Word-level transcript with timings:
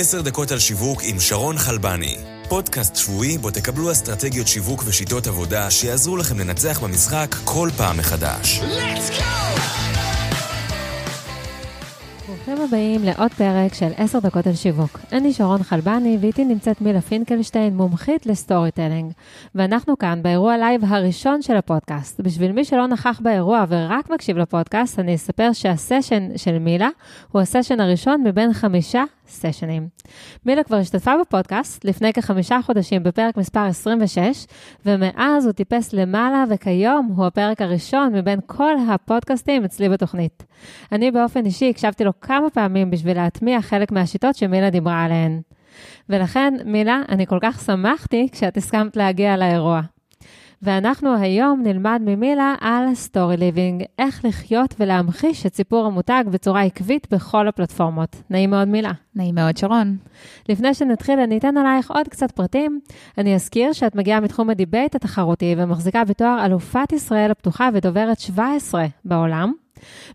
עשר 0.00 0.22
דקות 0.22 0.50
על 0.50 0.58
שיווק 0.58 1.00
עם 1.04 1.20
שרון 1.20 1.58
חלבני. 1.58 2.16
פודקאסט 2.48 2.96
שבועי 2.96 3.38
בו 3.38 3.50
תקבלו 3.50 3.92
אסטרטגיות 3.92 4.46
שיווק 4.46 4.82
ושיטות 4.86 5.26
עבודה 5.26 5.70
שיעזרו 5.70 6.16
לכם 6.16 6.38
לנצח 6.38 6.80
במשחק 6.82 7.34
כל 7.44 7.68
פעם 7.76 7.98
מחדש. 7.98 8.60
Let's 8.60 9.20
go! 9.20 9.38
ברוכים 12.28 12.64
הבאים 12.64 13.04
לעוד 13.04 13.32
פרק 13.32 13.74
של 13.74 13.90
10 13.96 14.18
דקות 14.18 14.46
על 14.46 14.54
שיווק. 14.54 14.98
אני 15.12 15.32
שרון 15.32 15.62
חלבני 15.62 16.18
ואיתי 16.20 16.44
נמצאת 16.44 16.80
מילה 16.80 17.00
פינקלשטיין, 17.00 17.76
מומחית 17.76 18.26
ל 18.26 18.70
storytelling. 18.70 19.12
ואנחנו 19.54 19.98
כאן 19.98 20.22
באירוע 20.22 20.56
לייב 20.56 20.84
הראשון 20.84 21.42
של 21.42 21.56
הפודקאסט. 21.56 22.20
בשביל 22.20 22.52
מי 22.52 22.64
שלא 22.64 22.86
נכח 22.86 23.20
באירוע 23.22 23.64
ורק 23.68 24.10
מקשיב 24.10 24.38
לפודקאסט, 24.38 24.98
אני 24.98 25.14
אספר 25.14 25.52
שהסשן 25.52 26.28
של 26.36 26.58
מילה 26.58 26.88
הוא 27.32 27.42
הסשן 27.42 27.80
הראשון 27.80 28.22
מבין 28.24 28.52
חמישה 28.52 29.04
סשנים. 29.28 29.88
מילה 30.46 30.62
כבר 30.62 30.76
השתתפה 30.76 31.12
בפודקאסט 31.20 31.84
לפני 31.84 32.12
כחמישה 32.12 32.58
חודשים 32.62 33.02
בפרק 33.02 33.36
מספר 33.36 33.60
26, 33.60 34.46
ומאז 34.86 35.46
הוא 35.46 35.52
טיפס 35.52 35.92
למעלה, 35.92 36.44
וכיום 36.50 37.12
הוא 37.16 37.26
הפרק 37.26 37.62
הראשון 37.62 38.14
מבין 38.14 38.40
כל 38.46 38.74
הפודקאסטים 38.88 39.64
אצלי 39.64 39.88
בתוכנית. 39.88 40.44
אני 40.92 41.10
באופן 41.10 41.44
אישי 41.44 41.70
הקשבתי 41.70 42.04
לו 42.04 42.20
כמה 42.20 42.50
פעמים 42.50 42.90
בשביל 42.90 43.16
להטמיע 43.16 43.62
חלק 43.62 43.92
מהשיטות 43.92 44.34
שמילה 44.34 44.70
דיברה 44.70 45.04
עליהן. 45.04 45.40
ולכן, 46.08 46.54
מילה, 46.64 47.02
אני 47.08 47.26
כל 47.26 47.38
כך 47.42 47.60
שמחתי 47.60 48.28
כשאת 48.32 48.56
הסכמת 48.56 48.96
להגיע 48.96 49.36
לאירוע. 49.36 49.80
ואנחנו 50.62 51.16
היום 51.16 51.62
נלמד 51.62 52.00
ממילה 52.04 52.54
על 52.60 52.94
סטורי 52.94 53.36
ליבינג, 53.36 53.84
איך 53.98 54.24
לחיות 54.24 54.74
ולהמחיש 54.80 55.46
את 55.46 55.54
סיפור 55.54 55.86
המותג 55.86 56.24
בצורה 56.30 56.62
עקבית 56.62 57.06
בכל 57.10 57.48
הפלטפורמות. 57.48 58.16
נעים 58.30 58.50
מאוד 58.50 58.68
מילה. 58.68 58.90
נעים 59.14 59.34
מאוד, 59.34 59.56
שרון. 59.56 59.96
לפני 60.48 60.74
שנתחיל, 60.74 61.18
אני 61.18 61.38
אתן 61.38 61.56
עלייך 61.56 61.90
עוד 61.90 62.08
קצת 62.08 62.30
פרטים. 62.30 62.80
אני 63.18 63.34
אזכיר 63.34 63.72
שאת 63.72 63.94
מגיעה 63.94 64.20
מתחום 64.20 64.50
ה 64.50 64.56
debate 64.56 64.94
התחרותי 64.94 65.54
ומחזיקה 65.58 66.04
בתואר 66.04 66.46
אלופת 66.46 66.92
ישראל 66.92 67.30
הפתוחה 67.30 67.68
ודוברת 67.74 68.20
17 68.20 68.86
בעולם. 69.04 69.52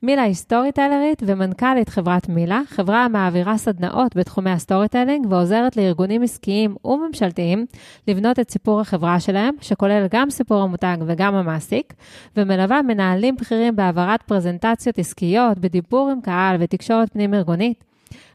מילה 0.03 0.21
היא 0.21 0.33
סטורי 0.33 0.71
טלרית 0.71 1.23
ומנכ"לית 1.25 1.89
חברת 1.89 2.29
מילה, 2.29 2.61
חברה 2.67 3.05
המעבירה 3.05 3.57
סדנאות 3.57 4.15
בתחומי 4.15 4.49
ה 4.49 4.87
storytelling 4.87 5.25
ועוזרת 5.29 5.77
לארגונים 5.77 6.23
עסקיים 6.23 6.75
וממשלתיים 6.85 7.65
לבנות 8.07 8.39
את 8.39 8.51
סיפור 8.51 8.81
החברה 8.81 9.19
שלהם, 9.19 9.53
שכולל 9.61 10.07
גם 10.11 10.29
סיפור 10.29 10.61
המותג 10.61 10.97
וגם 11.05 11.35
המעסיק, 11.35 11.93
ומלווה 12.37 12.81
מנהלים 12.81 13.35
בכירים 13.35 13.75
בהעברת 13.75 14.21
פרזנטציות 14.21 14.99
עסקיות, 14.99 15.59
בדיבור 15.59 16.09
עם 16.09 16.21
קהל 16.21 16.55
ותקשורת 16.59 17.13
פנים-ארגונית. 17.13 17.83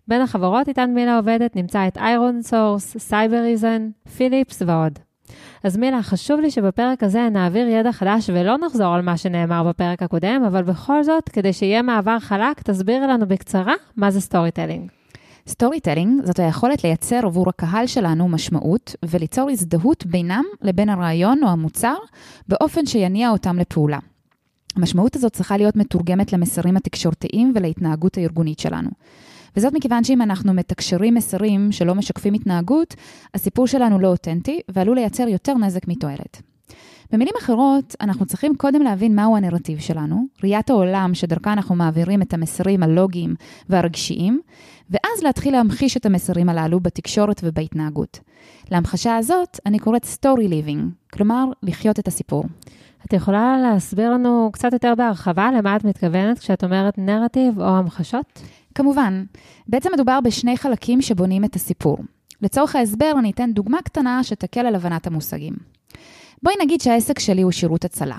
בין 0.08 0.22
החברות 0.22 0.68
איתן 0.68 0.90
מילה 0.94 1.16
עובדת 1.16 1.56
נמצאות 1.56 1.98
ironSource, 1.98 2.96
Cybereason, 2.98 3.88
Philips 4.16 4.62
ועוד. 4.66 5.07
אז 5.64 5.76
מילה, 5.76 6.02
חשוב 6.02 6.40
לי 6.40 6.50
שבפרק 6.50 7.02
הזה 7.02 7.28
נעביר 7.32 7.68
ידע 7.68 7.92
חדש 7.92 8.30
ולא 8.30 8.56
נחזור 8.66 8.94
על 8.94 9.02
מה 9.02 9.16
שנאמר 9.16 9.62
בפרק 9.68 10.02
הקודם, 10.02 10.42
אבל 10.46 10.62
בכל 10.62 11.02
זאת, 11.02 11.28
כדי 11.28 11.52
שיהיה 11.52 11.82
מעבר 11.82 12.18
חלק, 12.18 12.62
תסבירי 12.62 13.06
לנו 13.06 13.28
בקצרה 13.28 13.74
מה 13.96 14.10
זה 14.10 14.20
storytelling. 14.20 14.90
storytelling 15.48 16.24
זאת 16.24 16.38
היכולת 16.38 16.84
לייצר 16.84 17.20
עבור 17.24 17.48
הקהל 17.48 17.86
שלנו 17.86 18.28
משמעות 18.28 18.96
וליצור 19.04 19.50
הזדהות 19.50 20.06
בינם 20.06 20.44
לבין 20.62 20.88
הרעיון 20.88 21.40
או 21.44 21.48
המוצר 21.48 21.94
באופן 22.48 22.86
שיניע 22.86 23.30
אותם 23.30 23.58
לפעולה. 23.58 23.98
המשמעות 24.76 25.16
הזאת 25.16 25.32
צריכה 25.32 25.56
להיות 25.56 25.76
מתורגמת 25.76 26.32
למסרים 26.32 26.76
התקשורתיים 26.76 27.52
ולהתנהגות 27.54 28.16
הארגונית 28.16 28.58
שלנו. 28.58 28.90
וזאת 29.58 29.72
מכיוון 29.72 30.04
שאם 30.04 30.22
אנחנו 30.22 30.54
מתקשרים 30.54 31.14
מסרים 31.14 31.72
שלא 31.72 31.94
משקפים 31.94 32.34
התנהגות, 32.34 32.94
הסיפור 33.34 33.66
שלנו 33.66 33.98
לא 33.98 34.08
אותנטי 34.08 34.60
ועלול 34.68 34.96
לייצר 34.96 35.28
יותר 35.28 35.54
נזק 35.54 35.88
מתועלת. 35.88 36.42
במילים 37.12 37.34
אחרות, 37.38 37.96
אנחנו 38.00 38.26
צריכים 38.26 38.56
קודם 38.56 38.82
להבין 38.82 39.14
מהו 39.14 39.36
הנרטיב 39.36 39.78
שלנו, 39.78 40.24
ראיית 40.42 40.70
העולם 40.70 41.14
שדרכה 41.14 41.52
אנחנו 41.52 41.74
מעבירים 41.74 42.22
את 42.22 42.34
המסרים 42.34 42.82
הלוגיים 42.82 43.34
והרגשיים, 43.68 44.40
ואז 44.90 45.22
להתחיל 45.22 45.52
להמחיש 45.52 45.96
את 45.96 46.06
המסרים 46.06 46.48
הללו 46.48 46.80
בתקשורת 46.80 47.40
ובהתנהגות. 47.44 48.20
להמחשה 48.70 49.16
הזאת 49.16 49.60
אני 49.66 49.78
קוראת 49.78 50.04
story 50.04 50.48
living, 50.48 51.10
כלומר, 51.12 51.44
לחיות 51.62 51.98
את 51.98 52.08
הסיפור. 52.08 52.44
את 53.06 53.12
יכולה 53.12 53.56
להסביר 53.62 54.10
לנו 54.10 54.50
קצת 54.52 54.72
יותר 54.72 54.94
בהרחבה 54.96 55.50
למה 55.58 55.76
את 55.76 55.84
מתכוונת 55.84 56.38
כשאת 56.38 56.64
אומרת 56.64 56.98
נרטיב 56.98 57.60
או 57.60 57.68
המחשות? 57.68 58.42
כמובן, 58.74 59.24
בעצם 59.68 59.90
מדובר 59.94 60.20
בשני 60.20 60.56
חלקים 60.56 61.02
שבונים 61.02 61.44
את 61.44 61.56
הסיפור. 61.56 61.98
לצורך 62.42 62.76
ההסבר, 62.76 63.12
אני 63.18 63.30
אתן 63.30 63.52
דוגמה 63.52 63.82
קטנה 63.82 64.24
שתקל 64.24 64.66
על 64.66 64.74
הבנת 64.74 65.06
המושגים. 65.06 65.54
בואי 66.42 66.54
נגיד 66.62 66.80
שהעסק 66.80 67.18
שלי 67.18 67.42
הוא 67.42 67.52
שירות 67.52 67.84
הצלה, 67.84 68.16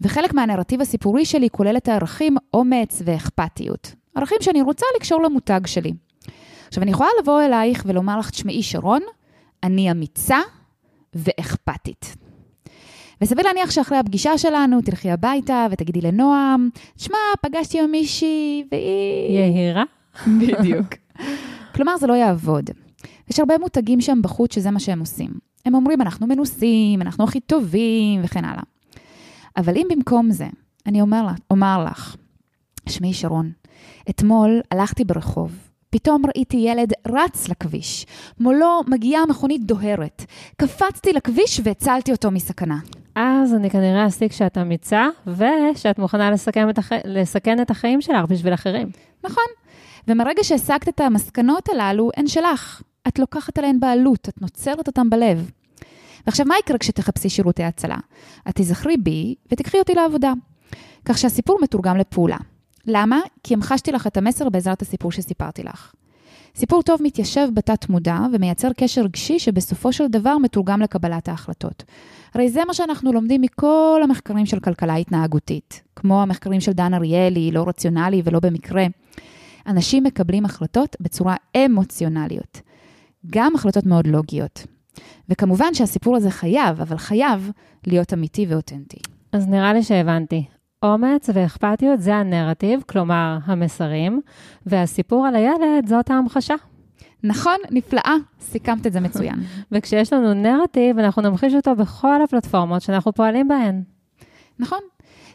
וחלק 0.00 0.34
מהנרטיב 0.34 0.80
הסיפורי 0.80 1.24
שלי 1.24 1.50
כולל 1.50 1.76
את 1.76 1.88
הערכים 1.88 2.36
אומץ 2.54 3.02
ואכפתיות. 3.04 3.94
ערכים 4.14 4.38
שאני 4.40 4.62
רוצה 4.62 4.86
לקשור 4.96 5.22
למותג 5.22 5.60
שלי. 5.66 5.92
עכשיו, 6.68 6.82
אני 6.82 6.90
יכולה 6.90 7.08
לבוא 7.22 7.42
אלייך 7.42 7.82
ולומר 7.86 8.18
לך, 8.18 8.30
תשמעי, 8.30 8.62
שרון, 8.62 9.00
אני 9.62 9.90
אמיצה 9.90 10.38
ואכפתית. 11.14 12.16
וסביר 13.20 13.46
להניח 13.46 13.70
שאחרי 13.70 13.98
הפגישה 13.98 14.38
שלנו 14.38 14.80
תלכי 14.80 15.10
הביתה 15.10 15.66
ותגידי 15.70 16.00
לנועם, 16.00 16.68
שמע, 16.96 17.18
פגשתי 17.42 17.80
עם 17.80 17.90
מישהי 17.90 18.64
והיא... 18.72 19.38
יהירה? 19.38 19.84
בדיוק. 20.40 20.86
כלומר, 21.74 21.96
זה 21.96 22.06
לא 22.06 22.12
יעבוד. 22.12 22.70
יש 23.30 23.40
הרבה 23.40 23.58
מותגים 23.58 24.00
שם 24.00 24.22
בחוץ 24.22 24.54
שזה 24.54 24.70
מה 24.70 24.80
שהם 24.80 25.00
עושים. 25.00 25.30
הם 25.66 25.74
אומרים, 25.74 26.00
אנחנו 26.00 26.26
מנוסים, 26.26 27.02
אנחנו 27.02 27.24
הכי 27.24 27.40
טובים 27.40 28.20
וכן 28.24 28.44
הלאה. 28.44 28.62
אבל 29.56 29.76
אם 29.76 29.86
במקום 29.90 30.30
זה, 30.30 30.46
אני 30.86 31.00
אומר, 31.00 31.22
לה, 31.22 31.32
אומר 31.50 31.84
לך, 31.84 32.16
שמעי 32.88 33.14
שרון, 33.14 33.52
אתמול 34.10 34.60
הלכתי 34.70 35.04
ברחוב, 35.04 35.67
פתאום 35.90 36.22
ראיתי 36.26 36.56
ילד 36.56 36.92
רץ 37.08 37.48
לכביש, 37.48 38.06
מולו 38.40 38.80
מגיעה 38.86 39.26
מכונית 39.26 39.64
דוהרת. 39.64 40.24
קפצתי 40.56 41.12
לכביש 41.12 41.60
והצלתי 41.64 42.12
אותו 42.12 42.30
מסכנה. 42.30 42.78
אז 43.14 43.54
אני 43.54 43.70
כנראה 43.70 44.06
אסיק 44.06 44.32
שאת 44.32 44.58
אמיצה, 44.58 45.06
ושאת 45.26 45.98
מוכנה 45.98 46.30
לסכן 46.30 46.70
את, 46.70 46.78
הח... 46.78 46.92
לסכן 47.04 47.62
את 47.62 47.70
החיים 47.70 48.00
שלך 48.00 48.24
בשביל 48.28 48.54
אחרים. 48.54 48.90
נכון. 49.24 49.44
ומרגע 50.08 50.44
שהשגת 50.44 50.88
את 50.88 51.00
המסקנות 51.00 51.68
הללו, 51.68 52.10
הן 52.16 52.26
שלך. 52.26 52.82
את 53.08 53.18
לוקחת 53.18 53.58
עליהן 53.58 53.80
בעלות, 53.80 54.28
את 54.28 54.42
נוצרת 54.42 54.86
אותן 54.86 55.10
בלב. 55.10 55.50
ועכשיו, 56.26 56.46
מה 56.46 56.54
יקרה 56.58 56.78
כשתחפשי 56.78 57.28
שירותי 57.28 57.62
הצלה? 57.62 57.96
את 58.48 58.54
תזכרי 58.54 58.96
בי 58.96 59.34
ותקחי 59.52 59.78
אותי 59.78 59.94
לעבודה. 59.94 60.32
כך 61.04 61.18
שהסיפור 61.18 61.58
מתורגם 61.62 61.96
לפעולה. 61.96 62.36
למה? 62.88 63.20
כי 63.42 63.54
המחשתי 63.54 63.92
לך 63.92 64.06
את 64.06 64.16
המסר 64.16 64.48
בעזרת 64.48 64.82
הסיפור 64.82 65.12
שסיפרתי 65.12 65.62
לך. 65.62 65.92
סיפור 66.56 66.82
טוב 66.82 67.00
מתיישב 67.02 67.48
בתת 67.54 67.88
מודע 67.88 68.18
ומייצר 68.32 68.72
קשר 68.76 69.02
רגשי 69.02 69.38
שבסופו 69.38 69.92
של 69.92 70.06
דבר 70.06 70.38
מתורגם 70.38 70.80
לקבלת 70.80 71.28
ההחלטות. 71.28 71.84
הרי 72.34 72.50
זה 72.50 72.60
מה 72.66 72.74
שאנחנו 72.74 73.12
לומדים 73.12 73.40
מכל 73.40 74.00
המחקרים 74.04 74.46
של 74.46 74.60
כלכלה 74.60 74.94
התנהגותית, 74.94 75.82
כמו 75.96 76.22
המחקרים 76.22 76.60
של 76.60 76.72
דן 76.72 76.94
אריאלי, 76.94 77.50
לא 77.50 77.64
רציונלי 77.68 78.22
ולא 78.24 78.40
במקרה. 78.40 78.86
אנשים 79.66 80.04
מקבלים 80.04 80.44
החלטות 80.44 80.96
בצורה 81.00 81.36
אמוציונליות, 81.56 82.60
גם 83.26 83.54
החלטות 83.54 83.86
מאוד 83.86 84.06
לוגיות. 84.06 84.66
וכמובן 85.28 85.74
שהסיפור 85.74 86.16
הזה 86.16 86.30
חייב, 86.30 86.80
אבל 86.80 86.96
חייב 86.96 87.50
להיות 87.86 88.12
אמיתי 88.12 88.46
ואותנטי. 88.48 88.98
אז 89.32 89.46
נראה 89.46 89.72
לי 89.72 89.82
שהבנתי. 89.82 90.44
אומץ 90.82 91.30
ואכפתיות 91.34 92.00
זה 92.00 92.14
הנרטיב, 92.14 92.82
כלומר 92.88 93.38
המסרים, 93.44 94.20
והסיפור 94.66 95.26
על 95.26 95.36
הילד 95.36 95.86
זאת 95.86 96.10
ההמחשה. 96.10 96.54
נכון, 97.24 97.56
נפלאה, 97.70 98.14
סיכמת 98.40 98.86
את 98.86 98.92
זה 98.92 99.00
מצוין. 99.00 99.34
וכשיש 99.72 100.12
לנו 100.12 100.34
נרטיב, 100.34 100.98
אנחנו 100.98 101.22
נמחיש 101.22 101.54
אותו 101.54 101.76
בכל 101.76 102.22
הפלטפורמות 102.22 102.82
שאנחנו 102.82 103.12
פועלים 103.12 103.48
בהן. 103.48 103.82
נכון. 104.58 104.78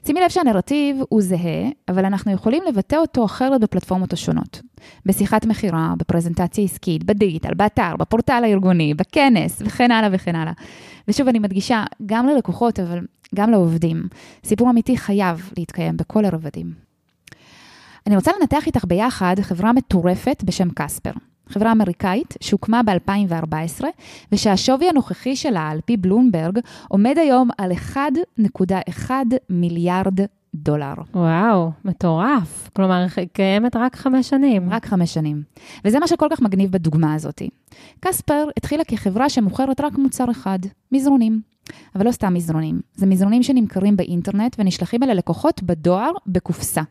שימי 0.06 0.22
לב 0.22 0.30
שהנרטיב 0.30 0.98
הוא 1.10 1.22
זהה, 1.22 1.70
אבל 1.88 2.06
אנחנו 2.06 2.32
יכולים 2.32 2.64
לבטא 2.68 2.96
אותו 2.96 3.26
אחרת 3.26 3.62
בפלטפורמות 3.62 4.14
השונות. 4.14 4.62
בשיחת 5.06 5.46
מכירה, 5.46 5.94
בפרזנטציה 5.98 6.64
עסקית, 6.64 7.04
בדיגיטל, 7.04 7.54
באתר, 7.54 7.96
בפורטל 8.00 8.42
הארגוני, 8.44 8.94
בכנס, 8.94 9.62
וכן 9.66 9.92
הלאה 9.92 10.10
וכן 10.12 10.36
הלאה. 10.36 10.54
ושוב, 11.08 11.28
אני 11.28 11.40
מדגישה, 11.40 11.84
גם 12.06 12.28
ללקוחות, 12.28 12.80
אבל 12.80 13.00
גם 13.36 13.52
לעובדים. 13.52 14.04
סיפור 14.44 14.70
אמיתי 14.70 14.98
חייב 14.98 15.52
להתקיים 15.58 15.98
בכל 15.98 16.26
הרבדים. 16.26 16.74
אני 18.08 18.16
רוצה 18.16 18.32
לנתח 18.40 18.68
איתך 18.68 18.86
ביחד 18.86 19.36
חברה 19.42 19.74
מטורפת 19.74 20.44
בשם 20.44 20.70
קספר. 20.76 21.12
חברה 21.50 21.72
אמריקאית 21.72 22.34
שהוקמה 22.42 22.82
ב-2014, 22.84 23.84
ושהשווי 24.32 24.90
הנוכחי 24.90 25.36
שלה, 25.36 25.70
על 25.70 25.80
פי 25.86 25.98
בלומברג, 25.98 26.60
עומד 26.88 27.16
היום 27.18 27.50
על 27.58 27.72
1.1 27.72 29.12
מיליארד 29.50 30.20
דולר. 30.56 30.94
וואו, 31.14 31.72
מטורף. 31.86 32.70
כלומר, 32.76 33.06
היא 33.18 33.28
קיימת 33.34 33.76
רק 33.76 33.96
חמש 33.96 34.30
שנים. 34.30 34.70
רק 34.70 34.86
חמש 34.86 35.14
שנים. 35.14 35.44
וזה 35.86 36.00
מה 36.00 36.08
שכל 36.08 36.28
כך 36.32 36.42
מגניב 36.42 36.72
בדוגמה 36.72 37.14
הזאת. 37.14 37.42
קספר 38.00 38.48
התחילה 38.58 38.84
כחברה 38.84 39.30
שמוכרת 39.30 39.82
רק 39.82 39.98
מוצר 39.98 40.32
אחד, 40.32 40.60
מזרונים. 40.92 41.42
אבל 41.96 42.06
לא 42.06 42.12
סתם 42.12 42.34
מזרונים, 42.34 42.82
זה 42.96 43.06
מזרונים 43.06 43.44
שנמכרים 43.44 43.96
באינטרנט 43.96 44.56
ונשלחים 44.60 45.04
אל 45.04 45.10
הלקוחות 45.10 45.64
בדואר 45.64 46.12
בקופסה. 46.28 46.82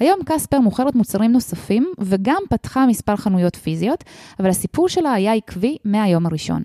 היום 0.00 0.18
קספר 0.26 0.60
מוכרת 0.60 0.94
מוצרים 0.94 1.32
נוספים 1.32 1.92
וגם 1.98 2.42
פתחה 2.50 2.86
מספר 2.86 3.16
חנויות 3.16 3.56
פיזיות, 3.56 4.04
אבל 4.40 4.48
הסיפור 4.48 4.88
שלה 4.88 5.12
היה 5.12 5.32
עקבי 5.32 5.76
מהיום 5.84 6.26
הראשון. 6.26 6.62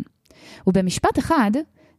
ובמשפט 0.68 1.20
אחד, 1.20 1.52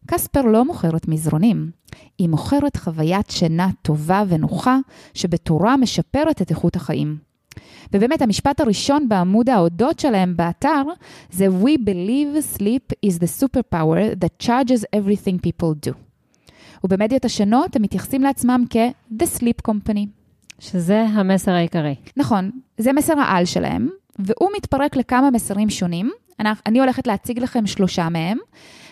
קספר 0.06 0.42
לא 0.42 0.64
מוכרת 0.64 1.08
מזרונים, 1.08 1.70
היא 2.18 2.28
מוכרת 2.28 2.76
חוויית 2.76 3.30
שינה 3.30 3.68
טובה 3.82 4.24
ונוחה, 4.28 4.78
שבתורה 5.14 5.76
משפרת 5.76 6.42
את 6.42 6.50
איכות 6.50 6.76
החיים. 6.76 7.18
ובאמת, 7.92 8.22
המשפט 8.22 8.60
הראשון 8.60 9.08
בעמוד 9.08 9.48
ההודות 9.48 9.98
שלהם 9.98 10.36
באתר 10.36 10.82
זה 11.30 11.46
We 11.46 11.78
believe 11.78 12.58
sleep 12.58 13.08
is 13.10 13.14
the 13.18 13.42
superpower 13.42 14.14
that 14.20 14.46
charges 14.46 14.84
everything 14.96 15.38
people 15.46 15.88
do. 15.88 15.92
ובמדיות 16.84 17.24
השונות 17.24 17.76
הם 17.76 17.82
מתייחסים 17.82 18.22
לעצמם 18.22 18.64
כ-The 18.70 19.40
Sleep 19.40 19.70
Company. 19.70 20.15
שזה 20.58 21.02
המסר 21.02 21.52
העיקרי. 21.52 21.94
נכון, 22.16 22.50
זה 22.78 22.92
מסר 22.92 23.18
העל 23.18 23.44
שלהם, 23.44 23.88
והוא 24.18 24.50
מתפרק 24.56 24.96
לכמה 24.96 25.30
מסרים 25.30 25.70
שונים. 25.70 26.10
אני, 26.40 26.48
אני 26.66 26.80
הולכת 26.80 27.06
להציג 27.06 27.38
לכם 27.38 27.66
שלושה 27.66 28.08
מהם. 28.08 28.38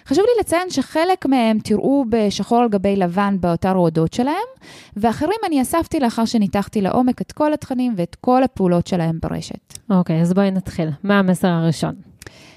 חשוב 0.06 0.24
לי 0.24 0.40
לציין 0.40 0.70
שחלק 0.70 1.26
מהם 1.26 1.58
תראו 1.58 2.04
בשחור 2.08 2.58
על 2.58 2.68
גבי 2.68 2.96
לבן 2.96 3.36
באתר 3.40 3.68
ההודות 3.68 4.12
שלהם, 4.12 4.48
ואחרים 4.96 5.38
אני 5.46 5.62
אספתי 5.62 6.00
לאחר 6.00 6.24
שניתחתי 6.24 6.80
לעומק 6.80 7.20
את 7.20 7.32
כל 7.32 7.52
התכנים 7.52 7.94
ואת 7.96 8.14
כל 8.14 8.42
הפעולות 8.42 8.86
שלהם 8.86 9.18
ברשת. 9.22 9.78
אוקיי, 9.90 10.20
אז 10.20 10.32
בואי 10.32 10.50
נתחיל. 10.50 10.88
מה 11.02 11.18
המסר 11.18 11.48
הראשון? 11.48 11.94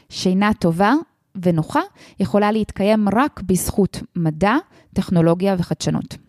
שינה 0.09 0.51
טובה 0.59 0.93
ונוחה 1.43 1.81
יכולה 2.19 2.51
להתקיים 2.51 3.07
רק 3.09 3.41
בזכות 3.45 3.99
מדע, 4.15 4.55
טכנולוגיה 4.93 5.55
וחדשנות. 5.57 6.26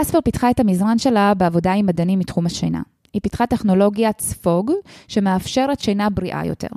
קספר 0.00 0.20
פיתחה 0.20 0.50
את 0.50 0.60
המזרן 0.60 0.98
שלה 0.98 1.34
בעבודה 1.34 1.72
עם 1.72 1.86
מדענים 1.86 2.18
מתחום 2.18 2.46
השינה. 2.46 2.82
היא 3.12 3.22
פיתחה 3.22 3.46
טכנולוגיית 3.46 4.20
ספוג, 4.20 4.72
שמאפשרת 5.08 5.80
שינה 5.80 6.10
בריאה 6.10 6.46
יותר. 6.46 6.68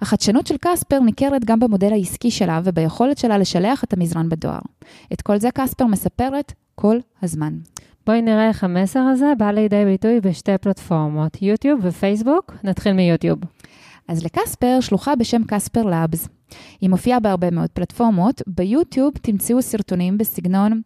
החדשנות 0.00 0.46
של 0.46 0.54
קספר 0.60 1.00
ניכרת 1.00 1.44
גם 1.44 1.60
במודל 1.60 1.92
העסקי 1.92 2.30
שלה 2.30 2.60
וביכולת 2.64 3.18
שלה 3.18 3.38
לשלח 3.38 3.84
את 3.84 3.92
המזרן 3.92 4.28
בדואר. 4.28 4.58
את 5.12 5.22
כל 5.22 5.38
זה 5.38 5.48
קספר 5.54 5.86
מספרת 5.86 6.52
כל 6.74 6.98
הזמן. 7.22 7.58
בואי 8.06 8.22
נראה 8.22 8.48
איך 8.48 8.64
המסר 8.64 9.00
הזה 9.00 9.32
בא 9.38 9.50
לידי 9.50 9.84
ביטוי 9.84 10.20
בשתי 10.20 10.58
פלטפורמות, 10.58 11.42
יוטיוב 11.42 11.80
ופייסבוק. 11.82 12.54
נתחיל 12.64 12.92
מיוטיוב. 12.92 13.38
אז 14.10 14.24
לקספר 14.24 14.78
שלוחה 14.80 15.16
בשם 15.16 15.42
קספר 15.48 15.82
לאבס. 15.82 16.28
היא 16.80 16.90
מופיעה 16.90 17.20
בהרבה 17.20 17.50
מאוד 17.50 17.70
פלטפורמות. 17.70 18.42
ביוטיוב 18.46 19.12
תמצאו 19.22 19.62
סרטונים 19.62 20.18
בסגנון 20.18 20.80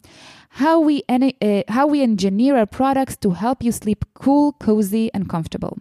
How 0.59 0.79
we, 0.87 1.01
uh, 1.11 1.73
how 1.73 1.87
we 1.87 2.01
engineer 2.03 2.55
our 2.57 2.79
products 2.79 3.17
to 3.17 3.31
help 3.31 3.65
you 3.65 3.73
sleep 3.73 4.05
cool, 4.15 4.53
cozy 4.65 5.11
and 5.17 5.29
comfortable. 5.29 5.77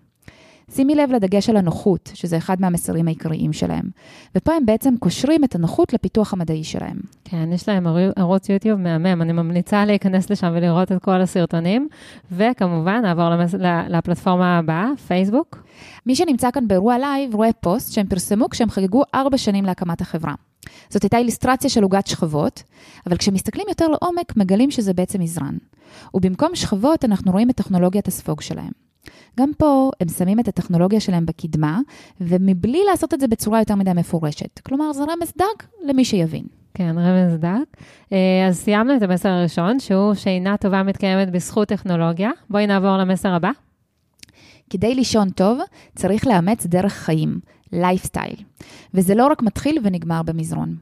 שימי 0.76 0.96
לב 0.96 1.12
לדגש 1.12 1.50
על 1.50 1.58
הנוחות, 1.58 2.12
שזה 2.14 2.38
אחד 2.38 2.62
מהמסרים 2.62 3.08
העיקריים 3.08 3.54
שלהם. 3.54 3.90
ופה 4.36 4.54
הם 4.54 4.66
בעצם 4.66 4.94
קושרים 5.00 5.44
את 5.44 5.56
הנוחות 5.56 5.94
לפיתוח 5.94 6.34
המדעי 6.34 6.64
שלהם. 6.64 6.98
כן, 7.24 7.50
יש 7.54 7.70
להם 7.70 7.88
ערוץ 8.16 8.50
יוטיוב 8.50 8.80
מהמם, 8.80 9.22
אני 9.22 9.34
ממליצה 9.34 9.86
להיכנס 9.86 10.30
לשם 10.30 10.52
ולראות 10.56 10.92
את 10.92 11.04
כל 11.04 11.22
הסרטונים, 11.22 11.88
וכמובן, 12.32 13.02
נעבור 13.02 13.30
למס... 13.30 13.54
לפלטפורמה 13.90 14.58
הבאה, 14.58 14.88
פייסבוק. 15.08 15.64
מי 16.06 16.16
שנמצא 16.16 16.52
כאן 16.52 16.68
באירוע 16.68 16.98
לייב 16.98 17.36
רואה 17.36 17.54
פוסט 17.54 17.94
שהם 17.94 18.08
פרסמו 18.08 18.50
כשהם 18.50 18.70
חגגו 18.70 19.04
ארבע 19.16 19.38
שנים 19.38 19.66
להקמת 19.66 20.02
החברה. 20.02 20.34
זאת 20.90 21.04
הייתה 21.04 21.18
אילוסטרציה 21.18 21.70
של 21.70 21.84
עוגת 21.84 22.08
שכבות, 22.08 22.64
אבל 23.08 23.18
כשמסתכלים 23.18 23.66
יותר 23.70 23.88
לעומק, 23.88 24.38
מגלים 24.38 24.72
שזה 24.72 24.94
בעצם 24.94 25.22
מזרן. 25.22 25.58
ובמקום 26.14 26.56
שכבות, 26.56 27.06
אנחנו 27.06 27.32
רואים 27.32 27.50
את 27.50 27.56
טכנולוגיית 27.56 28.08
הספוג 28.08 28.42
שלהם. 28.42 28.83
גם 29.40 29.52
פה 29.58 29.92
הם 30.00 30.08
שמים 30.08 30.40
את 30.40 30.48
הטכנולוגיה 30.48 31.00
שלהם 31.00 31.26
בקדמה, 31.26 31.80
ומבלי 32.22 32.82
לעשות 32.92 33.14
את 33.14 33.20
זה 33.20 33.28
בצורה 33.28 33.60
יותר 33.60 33.76
מדי 33.76 33.92
מפורשת. 33.96 34.60
כלומר, 34.60 34.94
זה 34.94 35.04
רמז 35.04 35.34
דק 35.38 35.68
למי 35.86 36.06
שיבין. 36.06 36.46
כן, 36.74 36.96
רמז 36.98 37.40
דק. 37.40 37.78
אה, 38.14 38.48
אז 38.48 38.58
סיימנו 38.58 38.98
את 38.98 39.02
המסר 39.02 39.30
הראשון, 39.30 39.80
שהוא 39.80 40.14
ששינה 40.14 40.58
טובה 40.58 40.84
מתקיימת 40.84 41.32
בזכות 41.32 41.68
טכנולוגיה. 41.68 42.32
בואי 42.50 42.68
נעבור 42.68 42.98
למסר 42.98 43.34
הבא. 43.34 43.52
כדי 44.70 44.96
לישון 44.96 45.30
טוב, 45.30 45.60
צריך 45.96 46.28
לאמץ 46.28 46.66
דרך 46.66 46.94
חיים, 46.94 47.40
לייפסטייל. 47.72 48.36
וזה 48.94 49.16
לא 49.16 49.28
רק 49.28 49.42
מתחיל 49.42 49.80
ונגמר 49.84 50.22
במזרון. 50.24 50.76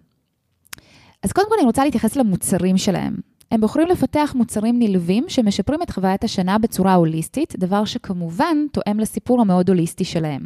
אז 1.24 1.32
קודם 1.32 1.48
כל 1.50 1.56
אני 1.58 1.66
רוצה 1.66 1.84
להתייחס 1.84 2.16
למוצרים 2.16 2.78
שלהם. 2.78 3.31
הם 3.52 3.62
בוחרים 3.62 3.88
לפתח 3.88 4.34
מוצרים 4.36 4.80
נלווים 4.80 5.26
שמשפרים 5.28 5.82
את 5.82 5.90
חוויית 5.90 6.24
השינה 6.24 6.58
בצורה 6.58 6.94
הוליסטית, 6.94 7.56
דבר 7.58 7.86
שכמובן 7.86 8.58
תואם 8.72 9.00
לסיפור 9.00 9.42
המאוד 9.42 9.70
הוליסטי 9.70 10.04
שלהם. 10.04 10.42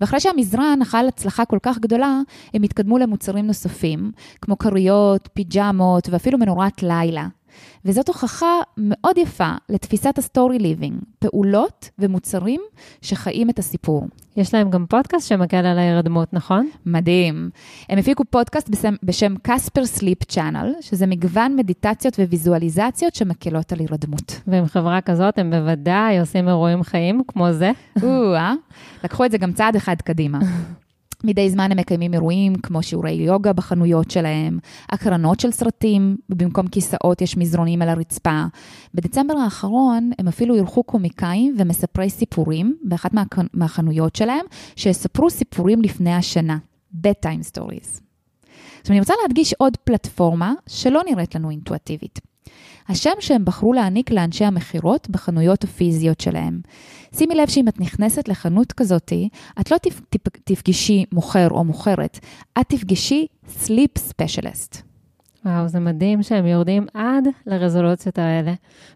ואחרי 0.00 0.20
שהמזרן 0.20 0.76
נחל 0.78 1.08
הצלחה 1.08 1.44
כל 1.44 1.58
כך 1.62 1.78
גדולה, 1.78 2.20
הם 2.54 2.62
התקדמו 2.62 2.98
למוצרים 2.98 3.46
נוספים, 3.46 4.12
כמו 4.42 4.58
כריות, 4.58 5.28
פיג'מות 5.32 6.08
ואפילו 6.10 6.38
מנורת 6.38 6.82
לילה. 6.82 7.26
וזאת 7.84 8.08
הוכחה 8.08 8.60
מאוד 8.76 9.18
יפה 9.18 9.52
לתפיסת 9.68 10.18
ה 10.18 10.25
story 10.25 10.58
living, 10.58 10.98
פעולות 11.18 11.90
ומוצרים 11.98 12.60
שחיים 13.02 13.50
את 13.50 13.58
הסיפור. 13.58 14.06
יש 14.36 14.54
להם 14.54 14.70
גם 14.70 14.86
פודקאסט 14.86 15.28
שמקל 15.28 15.56
על 15.56 15.78
ההירדמות, 15.78 16.32
נכון? 16.32 16.68
מדהים. 16.86 17.50
הם 17.88 17.98
הפיקו 17.98 18.24
פודקאסט 18.30 18.68
בשם, 18.68 18.94
בשם 19.02 19.34
Casper 19.42 19.86
Sleep 19.86 20.24
Channel, 20.24 20.72
שזה 20.80 21.06
מגוון 21.06 21.56
מדיטציות 21.56 22.18
וויזואליזציות 22.18 23.14
שמקלות 23.14 23.72
על 23.72 23.78
הירדמות. 23.78 24.40
ועם 24.46 24.66
חברה 24.66 25.00
כזאת 25.00 25.38
הם 25.38 25.50
בוודאי 25.50 26.20
עושים 26.20 26.48
אירועים 26.48 26.82
חיים 26.82 27.22
כמו 27.28 27.52
זה. 27.52 27.70
או-אה, 28.02 28.54
לקחו 29.04 29.24
את 29.24 29.30
זה 29.30 29.38
גם 29.38 29.52
צעד 29.52 29.76
אחד 29.76 29.96
קדימה. 30.02 30.38
מדי 31.24 31.50
זמן 31.50 31.72
הם 31.72 31.78
מקיימים 31.78 32.14
אירועים 32.14 32.54
כמו 32.54 32.82
שיעורי 32.82 33.10
יוגה 33.10 33.52
בחנויות 33.52 34.10
שלהם, 34.10 34.58
הקרנות 34.88 35.40
של 35.40 35.50
סרטים, 35.50 36.16
ובמקום 36.30 36.68
כיסאות 36.68 37.20
יש 37.20 37.36
מזרונים 37.36 37.82
על 37.82 37.88
הרצפה. 37.88 38.44
בדצמבר 38.94 39.34
האחרון 39.34 40.10
הם 40.18 40.28
אפילו 40.28 40.54
אירחו 40.54 40.82
קומיקאים 40.82 41.54
ומספרי 41.58 42.10
סיפורים 42.10 42.76
באחת 42.82 43.14
מה, 43.14 43.22
מהחנויות 43.54 44.16
שלהם, 44.16 44.46
שיספרו 44.76 45.30
סיפורים 45.30 45.82
לפני 45.82 46.14
השנה, 46.14 46.58
bedtime 46.94 47.56
stories. 47.56 48.00
עכשיו 48.80 48.90
אני 48.90 49.00
רוצה 49.00 49.14
להדגיש 49.22 49.54
עוד 49.58 49.76
פלטפורמה 49.76 50.54
שלא 50.66 51.02
נראית 51.10 51.34
לנו 51.34 51.50
אינטואטיבית. 51.50 52.31
השם 52.88 53.10
שהם 53.20 53.44
בחרו 53.44 53.72
להעניק 53.72 54.10
לאנשי 54.10 54.44
המכירות 54.44 55.10
בחנויות 55.10 55.64
הפיזיות 55.64 56.20
שלהם. 56.20 56.60
שימי 57.16 57.34
לב 57.34 57.48
שאם 57.48 57.68
את 57.68 57.80
נכנסת 57.80 58.28
לחנות 58.28 58.72
כזאתי, 58.72 59.28
את 59.60 59.70
לא 59.70 59.76
תפגשי 60.44 61.04
מוכר 61.12 61.48
או 61.50 61.64
מוכרת, 61.64 62.18
את 62.60 62.68
תפגשי 62.68 63.26
Sleep 63.64 63.98
Specialist. 64.10 64.91
וואו, 65.44 65.68
זה 65.68 65.80
מדהים 65.80 66.22
שהם 66.22 66.46
יורדים 66.46 66.86
עד 66.94 67.28
לרזולוציות 67.46 68.18
האלה. 68.18 68.52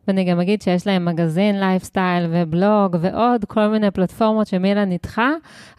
ואני 0.08 0.24
גם 0.24 0.40
אגיד 0.40 0.62
שיש 0.62 0.86
להם 0.86 1.04
מגזין, 1.04 1.60
לייפסטייל 1.60 2.26
ובלוג 2.30 2.96
ועוד 3.00 3.44
כל 3.44 3.66
מיני 3.66 3.90
פלטפורמות 3.90 4.46
שמילה 4.46 4.84
ניתחה, 4.84 5.30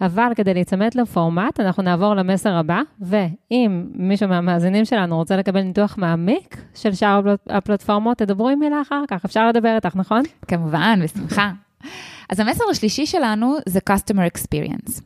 אבל 0.02 0.32
כדי 0.36 0.54
להיצמד 0.54 0.96
לפורמט, 0.96 1.60
אנחנו 1.60 1.84
נעבור 1.84 2.14
למסר 2.14 2.56
הבא, 2.56 2.82
ואם 3.02 3.86
מישהו 3.94 4.30
מהמאזינים 4.30 4.86
שלנו 4.86 5.18
רוצה 5.18 5.38
לקבל 5.38 5.62
ניתוח 5.62 5.98
מעמיק 5.98 6.62
של 6.76 6.94
שאר 6.94 7.22
הפלטפורמות, 7.50 8.18
תדברו 8.18 8.50
עם 8.50 8.60
מילה 8.60 8.82
אחר 8.82 9.04
כך, 9.08 9.26
אפשר 9.26 9.48
לדבר 9.48 9.76
איתך, 9.76 9.96
נכון? 9.96 10.22
כמובן, 10.48 11.00
בשמחה. 11.04 11.52
אז 12.30 12.40
המסר 12.40 12.64
השלישי 12.72 13.06
שלנו 13.06 13.56
זה 13.66 13.80
Customer 13.90 14.38
Experience. 14.38 15.02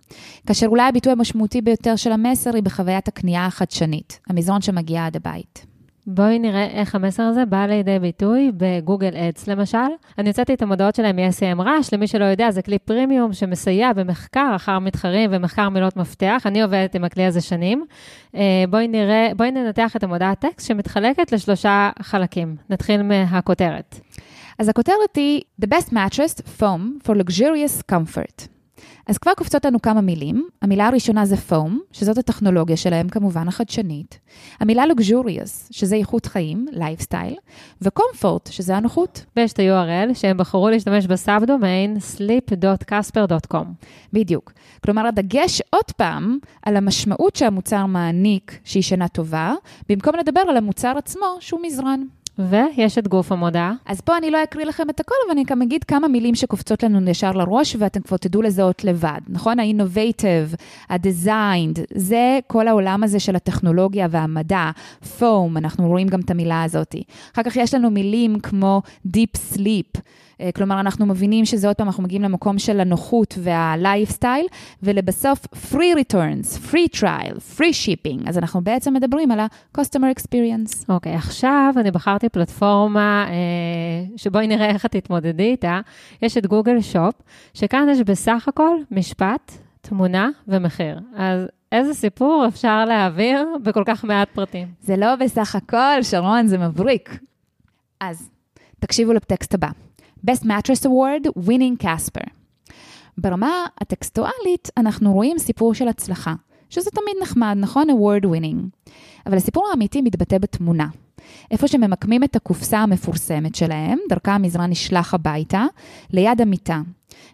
כאשר 0.48 0.68
אולי 0.68 0.84
הביטוי 0.84 1.12
המשמעותי 1.12 1.62
ביותר 1.62 1.96
של 1.96 2.12
המסר 2.12 2.56
היא 2.56 2.64
בחוויית 2.64 3.08
הקנייה 3.08 3.46
החדשנית, 3.46 4.20
המזרון 4.30 4.62
שמגיע 4.62 5.06
עד 5.06 5.16
הבית. 5.16 5.66
בואי 6.08 6.40
נראה 6.40 6.66
איך 6.66 6.96
המסר 6.96 7.24
הזה 7.24 7.46
בא 7.46 7.66
לידי 7.66 8.00
ביטוי 8.00 8.52
בגוגל 8.58 9.18
אדס 9.18 9.48
למשל. 9.48 9.78
אני 10.18 10.30
הוצאתי 10.30 10.54
את 10.54 10.62
המודעות 10.62 10.96
שלהם 10.96 11.16
מ-SEM 11.16 11.62
רעש, 11.62 11.94
למי 11.94 12.08
שלא 12.08 12.26
יודע, 12.26 12.52
זה 12.52 12.62
כלי 12.62 12.80
פרימיום 12.80 13.34
שמסייע 13.34 13.94
במחקר 13.94 14.52
אחר 14.56 14.80
מתחרים 14.80 15.30
ומחקר 15.34 15.70
מילות 15.70 15.98
מפתח. 15.98 16.44
אני 16.46 16.62
עובדת 16.62 16.96
עם 16.96 17.04
הכלי 17.04 17.26
הזה 17.26 17.42
שנים. 17.42 17.86
אה, 18.36 18.64
בואי 18.70 18.88
נראה, 18.88 19.32
בואי 19.38 19.52
ננתח 19.52 19.96
את 19.96 20.04
המודעת 20.04 20.40
טקסט 20.40 20.68
שמתחלקת 20.68 21.32
לשלושה 21.32 21.90
חלקים. 22.02 22.56
נתחיל 22.70 23.02
מהכותרת. 23.02 24.00
אז 24.62 24.70
הכותרת 24.70 25.15
היא 25.15 25.41
The 25.62 25.68
best 25.68 25.89
mattress 25.89 26.60
foam 26.60 27.08
for 27.08 27.15
luxurious 27.15 27.91
comfort. 27.91 28.48
אז 29.08 29.18
כבר 29.18 29.32
קופצות 29.38 29.65
לנו 29.65 29.82
כמה 29.82 30.01
מילים. 30.01 30.48
המילה 30.62 30.88
הראשונה 30.88 31.25
זה 31.25 31.38
foam, 31.38 31.80
שזאת 31.91 32.18
הטכנולוגיה 32.18 32.77
שלהם, 32.77 33.10
כמובן 33.10 33.48
החדשנית. 33.48 34.20
המילה 34.60 34.84
luxurious, 34.84 35.68
שזה 35.72 35.96
איכות 35.96 36.25
חיים, 36.25 36.65
לייפסטייל, 36.72 37.36
ו 37.82 37.89
comfort, 37.89 38.50
שזה 38.51 38.75
הנוחות. 38.75 39.25
ויש 39.36 39.53
את 39.53 39.60
ה-URL 39.60 40.13
שהם 40.13 40.38
בחרו 40.38 40.70
להשתמש 40.70 41.08
ב 41.08 41.46
subdomain 41.46 41.98
sleep.casper.com. 41.98 43.65
בדיוק. 44.13 44.51
כלומר, 44.84 45.08
הדגש 45.08 45.62
עוד 45.70 45.91
פעם 45.98 46.38
על 46.63 46.77
המשמעות 46.77 47.36
שהמוצר 47.36 47.86
מעניק, 47.86 48.60
שהיא 48.63 48.84
שינה 48.84 49.08
טובה, 49.08 49.53
במקום 49.89 50.15
לדבר 50.15 50.41
על 50.50 50.58
המוצר 50.58 50.94
עצמו, 50.98 51.38
שהוא 51.39 51.60
מזרן. 51.63 52.01
ויש 52.40 52.98
את 52.98 53.08
גוף 53.08 53.32
המודעה. 53.32 53.74
אז 53.86 54.02
פה 54.02 54.18
אני 54.18 54.32
לא 54.32 54.44
אקריא 54.44 54.66
לכם 54.66 54.90
את 54.90 55.00
הכל, 55.00 55.16
אבל 55.26 55.32
אני 55.32 55.44
גם 55.44 55.62
אגיד 55.62 55.84
כמה 55.84 56.08
מילים 56.08 56.36
שקופצות 56.36 56.84
לנו 56.84 57.10
ישר 57.10 57.32
לראש, 57.32 57.76
ואתם 57.80 58.02
כבר 58.02 58.18
תדעו 58.18 58.42
לזהות 58.42 58.84
לבד, 58.84 59.20
נכון? 59.28 59.60
ה-innovative, 59.60 60.56
ה-designed, 60.90 61.80
זה 61.96 62.40
כל 62.48 62.68
העולם 62.68 63.04
הזה 63.04 63.20
של 63.20 63.36
הטכנולוגיה 63.36 64.08
והמדע, 64.12 64.72
foam, 65.20 65.58
אנחנו 65.58 65.88
רואים 65.88 66.08
גם 66.08 66.20
את 66.20 66.32
המילה 66.32 66.64
הזאת. 66.64 66.96
אחר 67.34 67.44
כך 67.44 67.56
יש 67.56 67.74
לנו 67.74 67.90
מילים 67.90 68.40
כמו 68.40 68.82
deep 69.08 69.56
sleep. 69.56 70.02
אה, 70.42 70.52
כלומר, 70.52 70.80
אנחנו 70.80 71.06
מבינים 71.06 71.46
שזה 71.46 71.68
עוד 71.68 71.76
פעם, 71.76 71.88
אנחנו 71.88 72.04
מגיעים 72.04 72.22
למקום 72.22 72.60
של 72.60 72.80
הנוחות 72.80 73.36
והלייפסטייל, 73.38 74.46
ולבסוף, 74.84 75.46
free 75.46 75.98
returns, 75.98 76.72
free 76.72 76.98
trial, 77.00 77.58
free 77.58 77.74
shipping. 77.86 78.30
אז 78.30 78.38
אנחנו 78.38 78.62
בעצם 78.62 78.94
מדברים 78.94 79.32
על 79.32 79.40
ה-customer 79.40 80.20
experience. 80.20 80.86
אוקיי, 80.90 81.14
okay, 81.14 81.18
עכשיו 81.18 81.74
אני 81.78 81.92
בחרתי 81.92 82.30
פלטפורמה 82.30 83.26
אה, 83.28 83.34
שבואי 84.18 84.48
נראה 84.48 84.70
איך 84.70 84.86
את 84.86 84.92
תתמודדי 84.92 85.52
איתה. 85.52 85.80
יש 86.22 86.38
את 86.38 86.46
גוגל 86.46 86.82
שופ, 86.82 87.16
שכאן 87.54 87.88
יש 87.92 88.00
בסך 88.00 88.48
הכל 88.48 88.78
משפט, 88.92 89.52
תמונה 89.82 90.30
ומחיר. 90.48 91.00
אז 91.16 91.48
איזה 91.72 91.94
סיפור 91.94 92.46
אפשר 92.48 92.86
להעביר 92.86 93.48
בכל 93.64 93.84
כך 93.86 94.04
מעט 94.04 94.30
פרטים? 94.34 94.68
זה 94.82 94.98
לא 94.98 95.16
בסך 95.16 95.56
הכל, 95.56 96.04
שרון, 96.04 96.48
זה 96.48 96.58
מבריק. 96.58 97.20
אז, 98.00 98.30
תקשיבו 98.80 99.14
לטקסט 99.14 99.54
הבא. 99.54 99.68
Best 100.30 100.44
Mattress 100.44 100.86
Award, 100.86 101.48
Winning 101.48 101.84
Casper. 101.84 102.30
ברמה 103.18 103.66
הטקסטואלית, 103.82 104.70
אנחנו 104.78 105.13
רואים 105.13 105.38
סיפור 105.38 105.74
של 105.74 105.88
הצלחה, 105.88 106.34
שזה 106.70 106.90
תמיד 106.92 107.16
נחמד, 107.22 107.58
נכון? 107.60 107.88
award 107.90 108.25
winning. 108.25 108.90
אבל 109.25 109.38
הסיפור 109.38 109.68
האמיתי 109.72 110.01
מתבטא 110.01 110.38
בתמונה. 110.38 110.88
איפה 111.51 111.68
שממקמים 111.68 112.24
את 112.24 112.36
הקופסה 112.36 112.80
המפורסמת 112.80 113.56
שלהם, 113.56 114.00
דרכה 114.10 114.36
המזרן 114.36 114.70
נשלח 114.70 115.13
הביתה, 115.13 115.66
ליד 116.10 116.42
המיטה. 116.42 116.82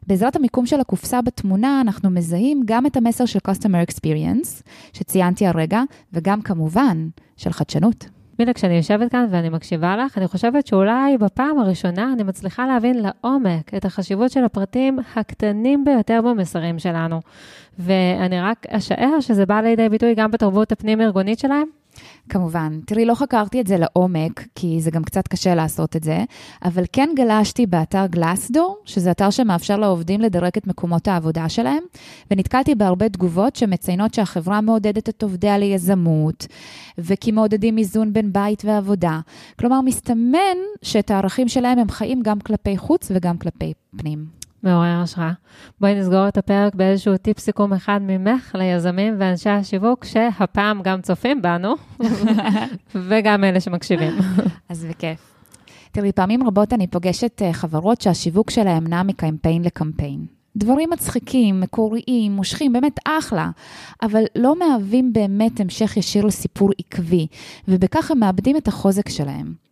בעזרת 0.08 0.36
המיקום 0.36 0.66
של 0.66 0.80
הקופסה 0.80 1.22
בתמונה, 1.22 1.82
אנחנו 1.82 2.10
מזהים 2.10 2.62
גם 2.66 2.86
את 2.86 2.98
המסר 2.98 3.26
של 3.26 3.40
Customer 3.48 3.92
Experience, 3.92 4.64
שציינתי 4.94 5.48
הרגע, 5.48 5.82
וגם 6.14 6.42
כמובן 6.42 7.08
של 7.38 7.52
חדשנות. 7.52 8.06
מילה, 8.40 8.54
כשאני 8.54 8.74
יושבת 8.78 9.12
כאן 9.12 9.26
ואני 9.30 9.50
מקשיבה 9.50 9.98
לך, 9.98 10.18
אני 10.18 10.28
חושבת 10.28 10.68
שאולי 10.68 11.18
בפעם 11.18 11.60
הראשונה 11.60 12.14
אני 12.14 12.24
מצליחה 12.24 12.68
להבין 12.68 12.98
לעומק 13.04 13.74
את 13.74 13.86
החשיבות 13.86 14.32
של 14.32 14.44
הפרטים 14.44 15.00
הקטנים 15.16 15.86
ביותר 15.86 16.22
במסרים 16.22 16.80
שלנו. 16.80 17.22
ואני 17.80 18.42
רק 18.42 18.66
אשער 18.70 19.20
שזה 19.20 19.46
בא 19.46 19.62
לידי 19.62 19.90
ביטוי 19.90 20.16
גם 20.16 20.32
בתרבות 20.32 20.72
הפנים-ארגונית 20.72 21.40
שלהם. 21.40 21.68
כמובן. 22.30 22.80
תראי, 22.86 23.06
לא 23.06 23.16
חקרתי 23.16 23.62
את 23.62 23.68
זה 23.68 23.78
לעומק, 23.78 24.48
כי 24.56 24.82
זה 24.82 24.92
גם 24.92 25.04
קצת 25.04 25.28
קשה 25.28 25.56
לעשות 25.56 25.96
את 25.96 26.04
זה, 26.04 26.24
אבל 26.66 26.84
כן 26.94 27.10
גלשתי 27.16 27.66
באתר 27.66 28.06
גלאסדור, 28.06 28.78
שזה 28.86 29.12
אתר 29.12 29.30
שמאפשר 29.30 29.78
לעובדים 29.78 30.22
לדרג 30.22 30.52
את 30.58 30.68
מקומות 30.68 31.08
העבודה 31.08 31.50
שלהם, 31.50 31.84
ונתקלתי 32.32 32.76
בהרבה 32.76 33.10
תגובות 33.10 33.56
שמציינות 33.56 34.14
שהחברה 34.14 34.62
מעודדת 34.62 35.10
את 35.10 35.24
עובדיה 35.24 35.58
ליזמות, 35.58 36.48
וכי 36.98 37.32
מעודדים 37.32 37.78
איזון 37.78 38.14
בין 38.14 38.34
בית 38.34 38.66
ועבודה. 38.66 39.20
כלומר, 39.60 39.82
מסתמן 39.82 40.58
שאת 40.82 41.12
הערכים 41.12 41.48
שלהם 41.48 41.80
הם 41.80 41.90
חיים 41.90 42.22
גם 42.22 42.40
כלפי 42.40 42.78
חוץ 42.78 43.12
וגם 43.16 43.38
כלפי 43.38 43.74
פנים. 43.98 44.37
מעורר 44.64 45.00
השראה. 45.04 45.32
בואי 45.80 45.96
נסגור 45.96 46.28
את 46.28 46.38
הפרק 46.38 46.76
באיזשהו 46.76 47.18
טיפ 47.18 47.40
סיכום 47.40 47.74
אחד 47.74 48.00
ממך 48.02 48.56
ליזמים 48.56 49.16
ואנשי 49.20 49.50
השיווק, 49.50 50.06
שהפעם 50.06 50.82
גם 50.82 51.02
צופים 51.02 51.42
בנו, 51.42 51.74
וגם 53.08 53.44
אלה 53.44 53.60
שמקשיבים. 53.60 54.14
אז 54.70 54.86
בכיף. 54.86 55.34
תראי, 55.92 56.12
פעמים 56.12 56.48
רבות 56.48 56.74
אני 56.74 56.88
פוגשת 56.88 57.42
אה, 57.42 57.54
חברות 57.54 58.02
שהשיווק 58.02 58.50
שלהם 58.50 58.88
נע 58.88 59.04
מקמפיין 59.04 59.62
לקמפיין. 59.62 60.26
דברים 60.58 60.90
מצחיקים, 60.90 61.62
מקוריים, 61.62 62.32
מושכים, 62.32 62.74
באמת 62.74 63.00
אחלה, 63.06 63.50
אבל 64.02 64.24
לא 64.36 64.60
מהווים 64.60 65.14
באמת 65.14 65.60
המשך 65.60 65.98
ישיר 65.98 66.26
לסיפור 66.26 66.70
עקבי, 66.80 67.28
ובכך 67.68 68.12
הם 68.12 68.20
מאבדים 68.20 68.58
את 68.58 68.68
החוזק 68.68 69.10
שלהם. 69.10 69.67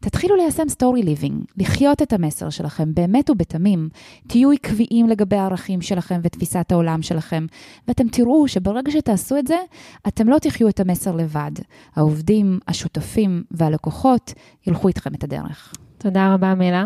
תתחילו 0.00 0.36
ליישם 0.36 0.68
סטורי 0.68 1.02
ליבינג, 1.02 1.44
לחיות 1.56 2.02
את 2.02 2.12
המסר 2.12 2.50
שלכם 2.50 2.94
באמת 2.94 3.30
ובתמים. 3.30 3.88
תהיו 4.26 4.50
עקביים 4.50 5.08
לגבי 5.08 5.36
הערכים 5.36 5.82
שלכם 5.82 6.20
ותפיסת 6.22 6.72
העולם 6.72 7.02
שלכם, 7.02 7.46
ואתם 7.88 8.08
תראו 8.08 8.48
שברגע 8.48 8.90
שתעשו 8.90 9.38
את 9.38 9.46
זה, 9.46 9.56
אתם 10.08 10.28
לא 10.28 10.38
תחיו 10.38 10.68
את 10.68 10.80
המסר 10.80 11.16
לבד. 11.16 11.52
העובדים, 11.96 12.58
השותפים 12.68 13.42
והלקוחות 13.50 14.32
ילכו 14.66 14.88
איתכם 14.88 15.14
את 15.14 15.24
הדרך. 15.24 15.74
תודה 15.98 16.34
רבה, 16.34 16.54
מילה. 16.54 16.84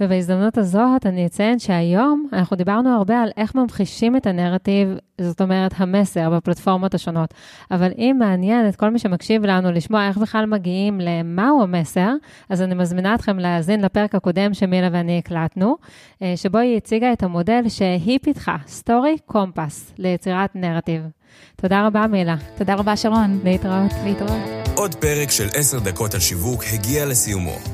ובהזדמנות 0.00 0.58
הזאת 0.58 1.06
אני 1.06 1.26
אציין 1.26 1.58
שהיום 1.58 2.28
אנחנו 2.32 2.56
דיברנו 2.56 2.90
הרבה 2.90 3.20
על 3.20 3.30
איך 3.36 3.54
ממחישים 3.54 4.16
את 4.16 4.26
הנרטיב, 4.26 4.88
זאת 5.20 5.40
אומרת 5.40 5.72
המסר 5.76 6.30
בפלטפורמות 6.30 6.94
השונות. 6.94 7.34
אבל 7.70 7.90
אם 7.98 8.16
מעניין 8.18 8.68
את 8.68 8.76
כל 8.76 8.90
מי 8.90 8.98
שמקשיב 8.98 9.44
לנו 9.44 9.72
לשמוע 9.72 10.08
איך 10.08 10.18
בכלל 10.18 10.46
מגיעים 10.46 11.00
למהו 11.00 11.62
המסר, 11.62 12.10
אז 12.48 12.62
אני 12.62 12.74
מזמינה 12.74 13.14
אתכם 13.14 13.38
להאזין 13.38 13.80
לפרק 13.80 14.14
הקודם 14.14 14.54
שמילה 14.54 14.88
ואני 14.92 15.18
הקלטנו, 15.18 15.76
אה, 16.22 16.32
שבו 16.36 16.58
היא 16.58 16.76
הציגה 16.76 17.12
את 17.12 17.22
המודל 17.22 17.68
שהיא 17.68 18.18
פיתחה, 18.22 18.56
סטורי 18.66 19.16
קומפס, 19.26 19.92
ליצירת 19.98 20.50
נרטיב. 20.54 21.02
תודה 21.56 21.86
רבה, 21.86 22.06
מילה. 22.06 22.36
תודה 22.56 22.74
רבה, 22.74 22.96
שרון. 22.96 23.40
להתראות. 23.44 23.92
להתראות. 24.04 24.68
עוד 24.76 24.94
פרק 24.94 25.30
של 25.30 25.48
עשר 25.54 25.78
דקות 25.78 26.14
על 26.14 26.20
שיווק 26.20 26.64
הגיע 26.72 27.06
לסיומו. 27.06 27.73